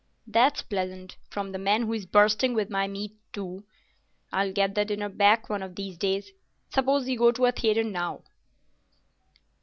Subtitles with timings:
[0.25, 3.65] "That's pleasant—from the man who is bursting with my meat, too.
[4.33, 6.31] I'll get that dinner back one of these days.
[6.71, 8.23] Suppose we go to a theatre now."